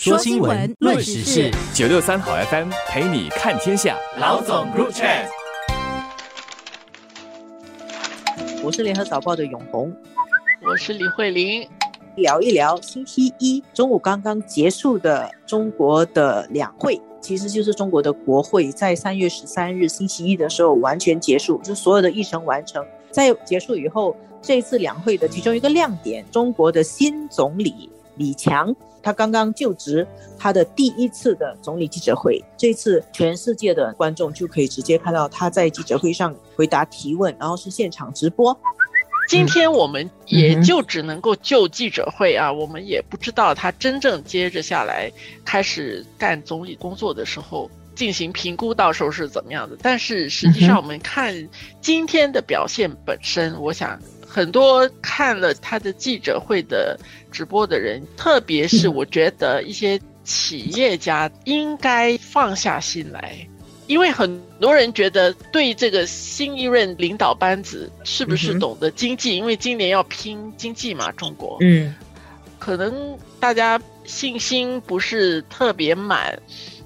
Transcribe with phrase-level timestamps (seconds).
[0.00, 3.98] 说新闻，论时事，九六三好 FM 陪你看天下。
[4.20, 5.26] 老总 Group Chat，
[8.62, 9.92] 我是联合早报的永红，
[10.64, 11.68] 我是李慧玲，
[12.14, 22.86] 聊一聊星期一中午刚刚结束的中国的两会，其实就是中国的国会，在三月十三日星期一的时候完全结束，就所有的议程完成。
[23.10, 28.74] 在结束以后，这次两会的其中一个亮点，中国的新总理李强。
[29.00, 30.06] 他刚刚就职，
[30.36, 38.54] 他的第一次的总理记者会，这次全世界的观众就可以直接看到他在记者会上回答提问，然后是现场直播。
[39.28, 45.10] 今天我们也就只能够就记者会啊，我们也不知道他真正接着下来
[45.44, 49.76] 开始干总理工作的时候进行评估，到时候是怎么样的。
[49.80, 51.48] 但是实际上我们看
[51.80, 53.98] 今天的表现本身，我想。
[54.28, 56.98] 很多看了他的记者会的
[57.32, 63.34] 直播的人，特别是我觉得一些企业家应该放下心来，
[63.86, 71.94] 因为很多人觉得对这个新一任领导班子是不是懂得经济，因为今年要拼经济嘛，中国，嗯，
[72.58, 76.38] 可能大家信心不是特别满。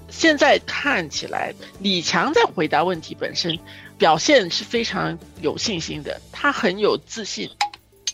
[0.09, 3.59] 现在看起来，李强在回答问题本身。
[4.03, 7.49] 表现是非常有信心的，他很有自信。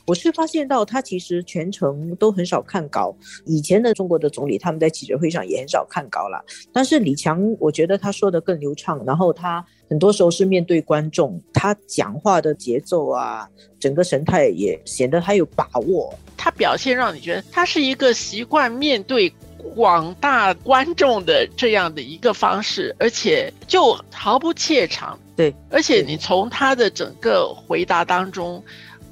[0.06, 6.46] 我是发现到他其实全程都很少看稿，以前的中国的总理他们在记者会上也很少看稿了。
[6.72, 16.14] 但是李强，我觉得他说的更流畅，然后他很多时候是面对观众，他讲话的节奏啊，整个神态也显得他有把握。
[16.38, 19.34] 他表现让你觉得他是一个习惯面对。
[19.76, 25.18] 广大观众的这样的一个方式，而且就毫不怯场。
[25.36, 28.64] 对，而且你从他的整个回答当中，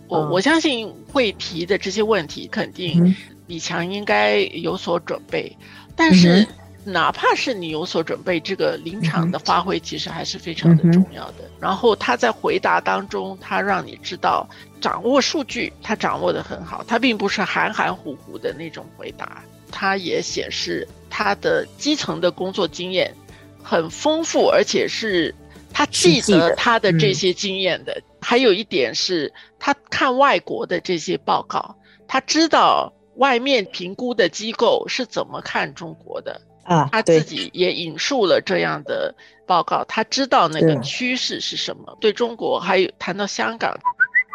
[0.08, 5.56] 我我相信会提的这些问题，肯定李强应该有所准备。
[5.96, 6.46] 但是，
[6.84, 11.50] 哪怕是你有所准备，这个临场的发挥其实还是非常的重要的。
[11.60, 14.48] 然后他在回答当中，他让你知道
[14.82, 19.42] 掌握数据，他掌握的很好，他并不是含含糊糊的那种回答。
[19.80, 23.14] 他也显示他的基层的工作经验
[23.62, 25.36] 很丰富，而且是
[25.72, 28.02] 他记得他的这些经验的。
[28.20, 31.76] 还有一点是他看外国的这些报告，
[32.08, 36.90] 他知道外面评估的机构是怎么看中国的啊。
[36.92, 39.14] 他自己也引述了这样的
[39.46, 41.96] 报告，他知道那个趋势是什么。
[42.02, 43.78] 对中国，还有谈到香港。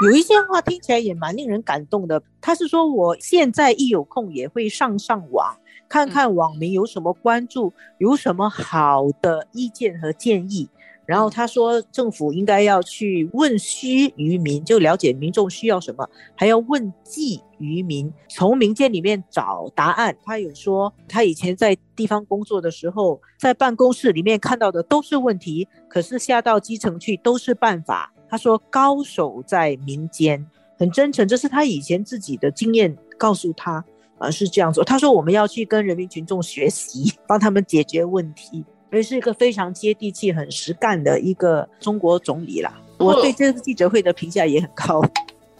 [0.02, 2.20] 有一些话听起来也蛮令人感动的。
[2.40, 5.56] 他是说，我现在一有空也会上上网，
[5.88, 10.68] 看看网民有什么关注，有什么好的意见和建议。
[11.04, 20.16] 然后他说，政府应该要去问需于民，就了解民众需要什么，还要问计于民，从民间里面找答案。
[20.24, 28.12] 他有说，他以前在地方工作的时候，在办公室里面看到的都是问题，可是下到基层去都是办法。
[28.32, 30.42] 他说：“高手在民间，
[30.78, 33.84] 很真诚，这是他以前自己的经验告诉他，
[34.16, 34.82] 啊，是这样做。
[34.82, 42.80] 他说我们要去跟人民群众学习，帮他们解决问题，所是一个非常接地气、很实干的一个中国总理啦。
[42.96, 45.02] 我对这次记者会的评价也很高。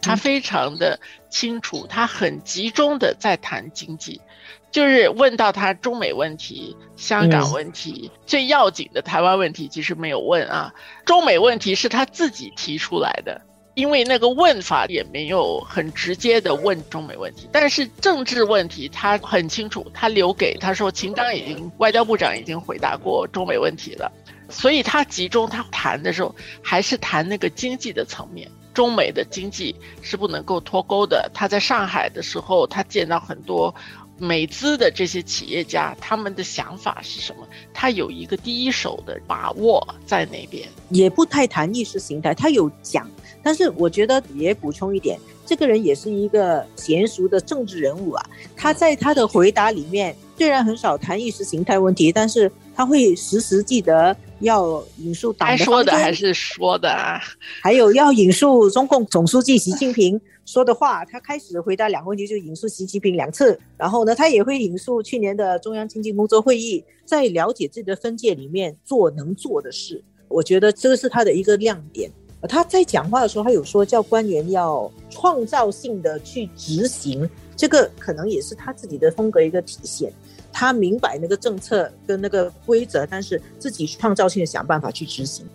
[0.03, 0.99] 他非常的
[1.29, 4.21] 清楚，他很集中的在谈经济。”
[4.73, 10.73] 就是问到他中美问题、香港问题最要紧的台湾问题，其实没有问啊。
[11.05, 13.39] 中美问题是他自己提出来的，
[13.75, 17.47] 因为那个问法也没有很直接的问中美问题。
[17.51, 24.11] 但是政治问题他很清楚，他留给他说，秦刚已经外交部长已经回答过中美问题了，
[24.49, 26.33] 所以他集中他谈的时候
[26.63, 31.29] 还是谈那个经济的层面，中美的经济是不能够脱钩的。
[31.33, 33.73] 他在上海的时候，他见到很多。
[34.19, 37.45] 美资的这些企业家，他们的想法是什么？
[37.73, 42.33] 他有一个第一手的把握在那边，也不太谈意识形态。
[42.33, 43.09] 他有讲，
[43.41, 48.23] 但是我觉得也补充一点，这个人也是一个娴熟的政治人物啊。
[48.55, 57.19] 他在他的回答里面，虽然很少谈意识形态问题，但是他会时时记得要引述党说的还是说的啊，
[57.61, 60.19] 还有要引述中共总书记习近平。
[60.45, 70.03] 说的话，他开始回答两个问题就引述习近平两次，然后呢，他也会引述去年的中央经济工作会议，在了解自己的分界里面做能做的事。
[70.27, 72.11] 我觉得这个是他的一个亮点。
[72.49, 80.11] 他在讲话的时候，他有说叫官员要创造性的去执行，这个可能也是他自己的风格一个体现。
[80.53, 85.45] 他明白那个政策跟那个规则，但是自己创造性的想办法去执行。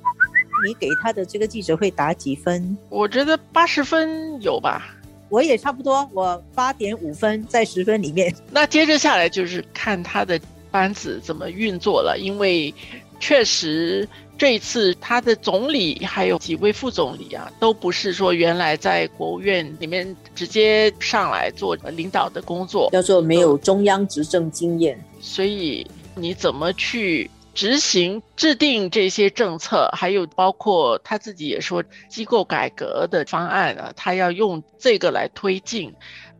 [0.67, 2.77] 你给他的这个记者会打几分？
[2.89, 4.95] 我觉得八十分有吧。
[5.29, 8.35] 我也差不多，我八点五分在十分里面。
[8.51, 10.41] 那接着下来就是看他的
[10.71, 12.75] 班子怎么运作了，因为
[13.21, 14.09] 确实
[14.39, 27.31] 这一次他的总理还有几位副总理啊，都不是说原来在国务院里面直接上来做领导的工作，叫做没有中央执政经验，所以你怎么去？
[27.55, 35.93] 执行制定这些政策，还有包括他自己也说机构改革的方案啊，他要用这个来推进，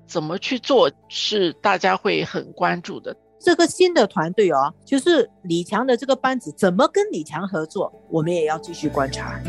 [0.09, 3.15] 怎么去做是大家会很关注的。
[3.39, 9.41] 这个新的团队哦，就是李强的这个班子怎么跟李强合作，我们也要继续观察。